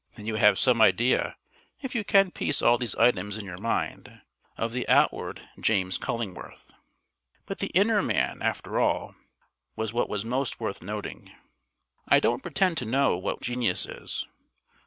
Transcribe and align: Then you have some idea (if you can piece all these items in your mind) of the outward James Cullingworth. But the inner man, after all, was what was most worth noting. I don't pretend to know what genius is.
Then 0.15 0.25
you 0.25 0.33
have 0.37 0.57
some 0.57 0.81
idea 0.81 1.35
(if 1.83 1.93
you 1.93 2.03
can 2.03 2.31
piece 2.31 2.63
all 2.63 2.79
these 2.79 2.95
items 2.95 3.37
in 3.37 3.45
your 3.45 3.59
mind) 3.61 4.21
of 4.57 4.71
the 4.71 4.89
outward 4.89 5.47
James 5.59 5.99
Cullingworth. 5.99 6.73
But 7.45 7.59
the 7.59 7.69
inner 7.75 8.01
man, 8.01 8.41
after 8.41 8.79
all, 8.79 9.13
was 9.75 9.93
what 9.93 10.09
was 10.09 10.25
most 10.25 10.59
worth 10.59 10.81
noting. 10.81 11.31
I 12.07 12.19
don't 12.19 12.41
pretend 12.41 12.79
to 12.79 12.85
know 12.85 13.15
what 13.15 13.41
genius 13.41 13.85
is. 13.85 14.25